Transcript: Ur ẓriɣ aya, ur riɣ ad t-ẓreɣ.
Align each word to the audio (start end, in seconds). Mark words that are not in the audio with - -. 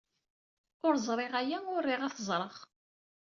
Ur 0.85 0.93
ẓriɣ 1.07 1.33
aya, 1.41 1.57
ur 1.75 1.83
riɣ 1.87 2.01
ad 2.03 2.13
t-ẓreɣ. 2.15 2.55